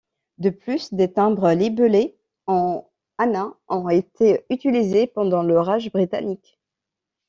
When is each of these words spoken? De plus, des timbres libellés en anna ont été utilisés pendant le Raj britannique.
De 0.39 0.49
plus, 0.49 0.91
des 0.95 1.11
timbres 1.13 1.51
libellés 1.51 2.17
en 2.47 2.89
anna 3.19 3.53
ont 3.67 3.87
été 3.87 4.43
utilisés 4.49 5.05
pendant 5.05 5.43
le 5.43 5.59
Raj 5.59 5.91
britannique. 5.91 6.59